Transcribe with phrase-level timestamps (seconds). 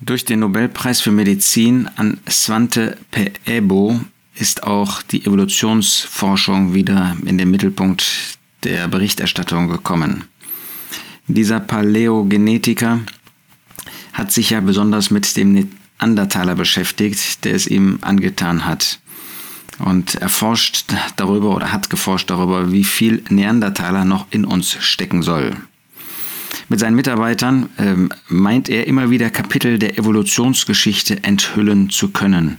[0.00, 3.98] Durch den Nobelpreis für Medizin an Svante Pääbo
[4.34, 10.24] ist auch die Evolutionsforschung wieder in den Mittelpunkt der Berichterstattung gekommen.
[11.28, 13.00] Dieser Paläogenetiker
[14.12, 15.68] hat sich ja besonders mit dem
[15.98, 19.00] Neandertaler beschäftigt, der es ihm angetan hat.
[19.78, 20.84] Und erforscht
[21.16, 25.56] darüber oder hat geforscht darüber, wie viel Neandertaler noch in uns stecken soll.
[26.68, 32.56] Mit seinen Mitarbeitern ähm, meint er immer wieder Kapitel der Evolutionsgeschichte enthüllen zu können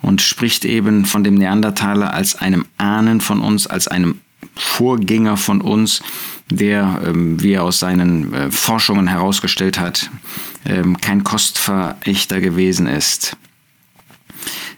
[0.00, 4.20] und spricht eben von dem Neandertaler als einem Ahnen von uns, als einem
[4.54, 6.02] Vorgänger von uns,
[6.50, 10.10] der, ähm, wie er aus seinen äh, Forschungen herausgestellt hat,
[10.64, 13.36] ähm, kein Kostverächter gewesen ist.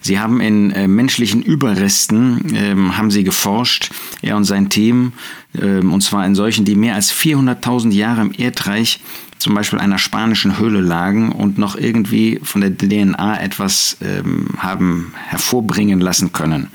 [0.00, 3.90] Sie haben in äh, menschlichen Überresten ähm, haben sie geforscht,
[4.22, 5.12] er und sein Team,
[5.60, 9.00] ähm, und zwar in solchen, die mehr als 400.000 Jahre im Erdreich,
[9.38, 15.12] zum Beispiel einer spanischen Höhle lagen und noch irgendwie von der DNA etwas ähm, haben
[15.28, 16.68] hervorbringen lassen können.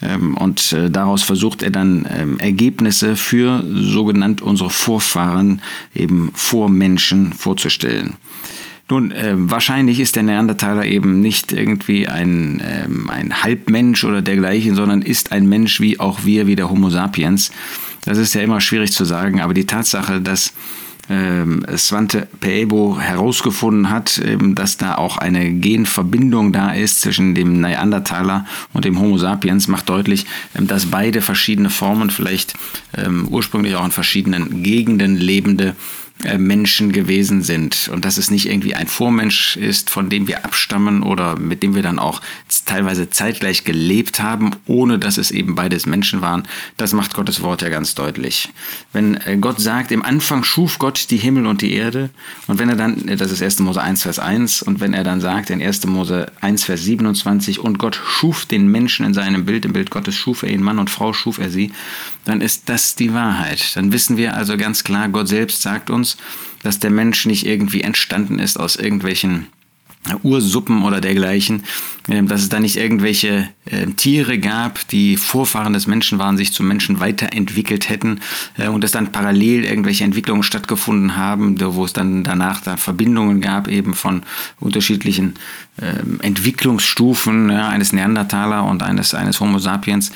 [0.00, 5.62] Ähm, und äh, daraus versucht er dann ähm, Ergebnisse für sogenannt unsere Vorfahren,
[5.94, 8.14] eben Vormenschen vorzustellen.
[8.88, 14.74] Nun, äh, wahrscheinlich ist der Neandertaler eben nicht irgendwie ein, ähm, ein Halbmensch oder dergleichen,
[14.74, 17.52] sondern ist ein Mensch wie auch wir, wie der Homo sapiens.
[18.04, 20.52] Das ist ja immer schwierig zu sagen, aber die Tatsache, dass
[21.08, 27.60] ähm, Svante Pääbo herausgefunden hat, ähm, dass da auch eine Genverbindung da ist zwischen dem
[27.60, 32.54] Neandertaler und dem Homo sapiens, macht deutlich, ähm, dass beide verschiedene Formen, vielleicht
[32.96, 35.74] ähm, ursprünglich auch in verschiedenen Gegenden lebende
[36.38, 41.02] Menschen gewesen sind und dass es nicht irgendwie ein Vormensch ist, von dem wir abstammen
[41.02, 42.20] oder mit dem wir dann auch
[42.64, 46.44] teilweise zeitgleich gelebt haben, ohne dass es eben beides Menschen waren,
[46.76, 48.48] das macht Gottes Wort ja ganz deutlich.
[48.92, 52.10] Wenn äh, Gott sagt, im Anfang schuf Gott die Himmel und die Erde
[52.46, 53.60] und wenn er dann, äh, das ist 1.
[53.60, 55.86] Mose 1, Vers 1 und wenn er dann sagt in 1.
[55.86, 60.14] Mose 1, Vers 27 und Gott schuf den Menschen in seinem Bild, im Bild Gottes
[60.14, 61.72] schuf er ihn, Mann und Frau schuf er sie,
[62.24, 63.76] dann ist das die Wahrheit.
[63.76, 66.11] Dann wissen wir also ganz klar, Gott selbst sagt uns,
[66.62, 69.46] dass der Mensch nicht irgendwie entstanden ist aus irgendwelchen
[70.24, 71.62] Ursuppen oder dergleichen,
[72.08, 76.52] ähm, dass es da nicht irgendwelche äh, Tiere gab, die Vorfahren des Menschen waren, sich
[76.52, 78.20] zum Menschen weiterentwickelt hätten
[78.58, 83.40] äh, und dass dann parallel irgendwelche Entwicklungen stattgefunden haben, wo es dann danach da Verbindungen
[83.40, 84.22] gab eben von
[84.58, 85.34] unterschiedlichen
[85.80, 90.10] ähm, Entwicklungsstufen eines Neandertaler und eines, eines Homo sapiens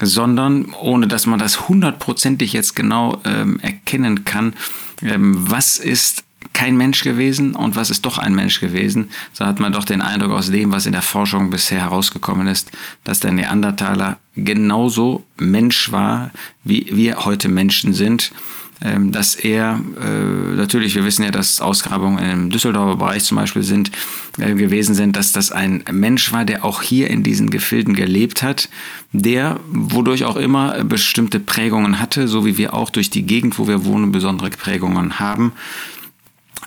[0.00, 4.54] sondern ohne dass man das hundertprozentig jetzt genau ähm, erkennen kann,
[5.02, 9.60] ähm, was ist kein Mensch gewesen und was ist doch ein Mensch gewesen, so hat
[9.60, 12.70] man doch den Eindruck aus dem, was in der Forschung bisher herausgekommen ist,
[13.04, 16.30] dass der Neandertaler genauso Mensch war,
[16.64, 18.32] wie wir heute Menschen sind
[18.80, 23.90] dass er, äh, natürlich, wir wissen ja, dass Ausgrabungen im Düsseldorfer Bereich zum Beispiel sind,
[24.38, 28.42] äh, gewesen sind, dass das ein Mensch war, der auch hier in diesen Gefilden gelebt
[28.42, 28.68] hat,
[29.12, 33.66] der, wodurch auch immer bestimmte Prägungen hatte, so wie wir auch durch die Gegend, wo
[33.66, 35.52] wir wohnen, besondere Prägungen haben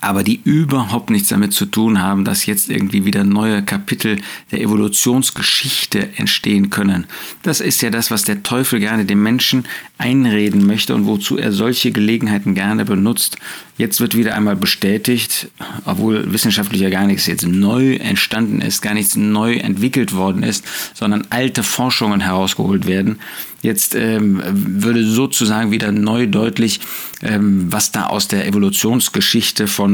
[0.01, 4.21] aber die überhaupt nichts damit zu tun haben, dass jetzt irgendwie wieder neue Kapitel
[4.51, 7.05] der Evolutionsgeschichte entstehen können.
[7.43, 9.65] Das ist ja das, was der Teufel gerne dem Menschen
[9.97, 13.37] einreden möchte und wozu er solche Gelegenheiten gerne benutzt.
[13.77, 15.49] Jetzt wird wieder einmal bestätigt,
[15.85, 20.65] obwohl wissenschaftlich ja gar nichts jetzt neu entstanden ist, gar nichts neu entwickelt worden ist,
[20.93, 23.19] sondern alte Forschungen herausgeholt werden,
[23.61, 26.79] Jetzt ähm, würde sozusagen wieder neu deutlich,
[27.21, 29.88] ähm, was da aus der Evolutionsgeschichte von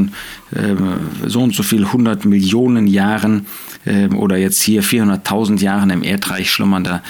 [0.56, 3.46] ähm, so und so viel 100 Millionen Jahren
[3.86, 7.04] ähm, oder jetzt hier 400.000 Jahren im Erdreich schlummernder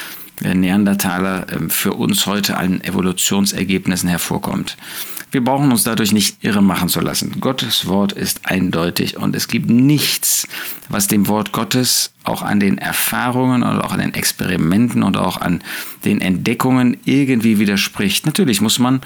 [0.43, 4.77] äh, Neandertaler äh, für uns heute an Evolutionsergebnissen hervorkommt.
[5.35, 7.41] Wir brauchen uns dadurch nicht irre machen zu lassen.
[7.41, 10.47] Gottes Wort ist eindeutig und es gibt nichts,
[10.87, 15.39] was dem Wort Gottes auch an den Erfahrungen und auch an den Experimenten und auch
[15.39, 15.61] an
[16.05, 18.25] den Entdeckungen irgendwie widerspricht.
[18.25, 19.01] Natürlich muss man,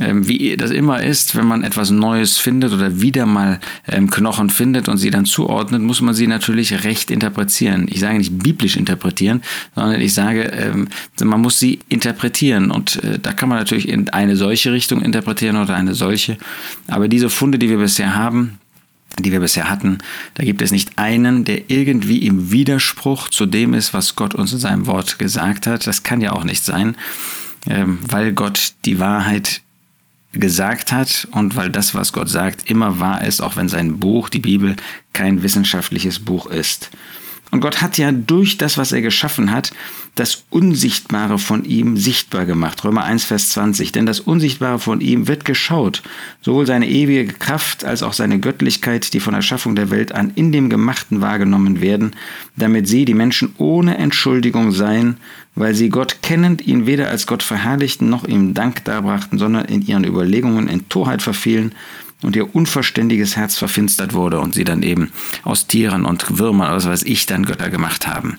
[0.00, 4.50] ähm, wie das immer ist, wenn man etwas Neues findet oder wieder mal ähm, Knochen
[4.50, 7.86] findet und sie dann zuordnet, muss man sie natürlich recht interpretieren.
[7.90, 9.42] Ich sage nicht biblisch interpretieren,
[9.74, 10.88] sondern ich sage, ähm,
[11.22, 15.56] man muss sie interpretieren und äh, da kann man natürlich in eine solche Richtung interpretieren
[15.56, 16.38] oder eine solche.
[16.88, 18.58] Aber diese Funde, die wir bisher haben,
[19.18, 19.98] die wir bisher hatten,
[20.34, 24.52] da gibt es nicht einen, der irgendwie im Widerspruch zu dem ist, was Gott uns
[24.52, 25.86] in seinem Wort gesagt hat.
[25.86, 26.96] Das kann ja auch nicht sein,
[27.68, 29.60] ähm, weil Gott die Wahrheit
[30.32, 34.30] gesagt hat und weil das, was Gott sagt, immer wahr ist, auch wenn sein Buch,
[34.30, 34.76] die Bibel,
[35.12, 36.90] kein wissenschaftliches Buch ist.
[37.52, 39.72] Und Gott hat ja durch das, was er geschaffen hat,
[40.14, 42.82] das Unsichtbare von ihm sichtbar gemacht.
[42.82, 43.92] Römer 1, Vers 20.
[43.92, 46.02] Denn das Unsichtbare von ihm wird geschaut.
[46.40, 50.32] Sowohl seine ewige Kraft als auch seine Göttlichkeit, die von der Schaffung der Welt an
[50.34, 52.16] in dem Gemachten wahrgenommen werden,
[52.56, 55.18] damit sie, die Menschen, ohne Entschuldigung seien,
[55.54, 59.82] weil sie Gott kennend ihn weder als Gott verherrlichten noch ihm Dank darbrachten, sondern in
[59.82, 61.74] ihren Überlegungen in Torheit verfielen
[62.22, 66.76] und ihr unverständiges Herz verfinstert wurde und sie dann eben aus Tieren und Würmern oder
[66.76, 68.38] was weiß ich dann Götter gemacht haben.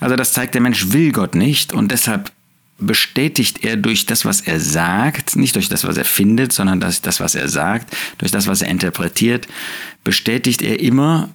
[0.00, 2.30] Also das zeigt, der Mensch will Gott nicht und deshalb
[2.78, 7.00] bestätigt er durch das, was er sagt, nicht durch das, was er findet, sondern durch
[7.02, 9.48] das, was er sagt, durch das, was er interpretiert,
[10.04, 11.30] bestätigt er immer,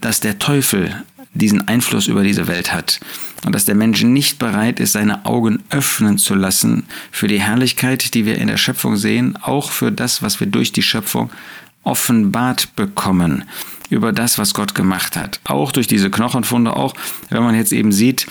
[0.00, 3.00] dass der Teufel diesen Einfluss über diese Welt hat
[3.44, 8.14] und dass der Mensch nicht bereit ist, seine Augen öffnen zu lassen für die Herrlichkeit,
[8.14, 11.30] die wir in der Schöpfung sehen, auch für das, was wir durch die Schöpfung
[11.84, 13.44] offenbart bekommen
[13.90, 15.40] über das, was Gott gemacht hat.
[15.44, 16.94] Auch durch diese Knochenfunde, auch
[17.30, 18.26] wenn man jetzt eben sieht,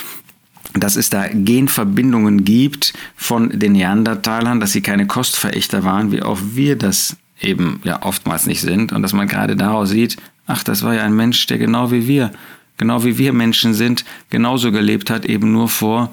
[0.73, 6.39] dass es da Genverbindungen gibt von den Neandertalern, dass sie keine Kostverächter waren, wie auch
[6.53, 10.83] wir das eben ja oftmals nicht sind und dass man gerade daraus sieht, ach, das
[10.83, 12.31] war ja ein Mensch, der genau wie wir
[12.77, 16.11] genau wie wir Menschen sind, genauso gelebt hat, eben nur vor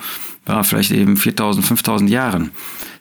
[0.49, 2.50] ja, vielleicht eben 4000, 5000 Jahren.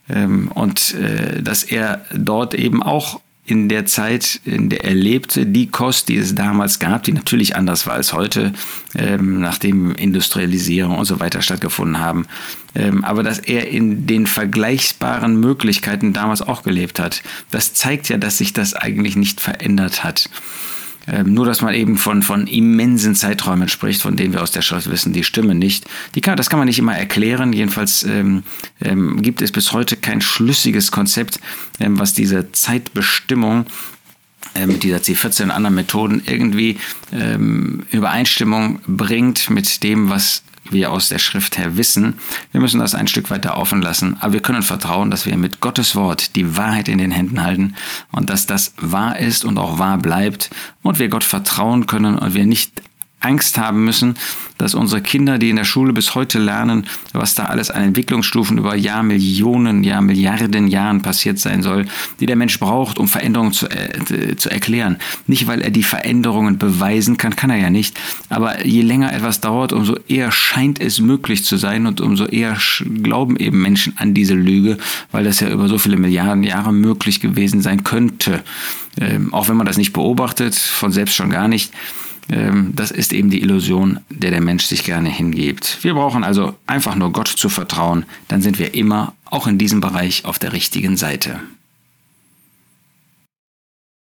[0.09, 5.45] Ähm, und äh, dass er dort eben auch in der Zeit, in der er lebte,
[5.45, 8.53] die Kost, die es damals gab, die natürlich anders war als heute,
[8.95, 12.25] ähm, nachdem Industrialisierung und so weiter stattgefunden haben.
[12.73, 17.21] Ähm, aber dass er in den vergleichbaren Möglichkeiten damals auch gelebt hat,
[17.51, 20.29] das zeigt ja, dass sich das eigentlich nicht verändert hat.
[21.07, 24.61] Ähm, nur, dass man eben von, von immensen Zeiträumen spricht, von denen wir aus der
[24.61, 25.85] Schrift wissen, die stimmen nicht.
[26.15, 27.51] Die kann, das kann man nicht immer erklären.
[27.51, 28.43] Jedenfalls ähm,
[28.81, 31.39] ähm, gibt es bis heute kein schlüssiges Konzept,
[31.79, 33.65] ähm, was diese Zeitbestimmung
[34.55, 36.77] äh, mit dieser C14 und anderen Methoden irgendwie
[37.11, 42.19] ähm, Übereinstimmung bringt mit dem, was wir aus der Schrift her wissen.
[42.51, 45.59] Wir müssen das ein Stück weiter offen lassen, aber wir können vertrauen, dass wir mit
[45.59, 47.75] Gottes Wort die Wahrheit in den Händen halten
[48.11, 50.49] und dass das wahr ist und auch wahr bleibt
[50.81, 52.81] und wir Gott vertrauen können und wir nicht
[53.23, 54.15] Angst haben müssen,
[54.57, 58.57] dass unsere Kinder, die in der Schule bis heute lernen, was da alles an Entwicklungsstufen
[58.57, 61.85] über Jahrmillionen, Jahr Milliarden Jahren passiert sein soll,
[62.19, 64.97] die der Mensch braucht, um Veränderungen zu, äh, zu erklären.
[65.27, 67.99] Nicht, weil er die Veränderungen beweisen kann, kann er ja nicht.
[68.29, 72.57] Aber je länger etwas dauert, umso eher scheint es möglich zu sein und umso eher
[73.01, 74.77] glauben eben Menschen an diese Lüge,
[75.11, 78.43] weil das ja über so viele Milliarden Jahre möglich gewesen sein könnte.
[78.99, 81.73] Ähm, auch wenn man das nicht beobachtet, von selbst schon gar nicht.
[82.29, 85.83] Ähm, das ist eben die Illusion, der der Mensch sich gerne hingibt.
[85.83, 89.81] Wir brauchen also einfach nur Gott zu vertrauen, dann sind wir immer auch in diesem
[89.81, 91.39] Bereich auf der richtigen Seite.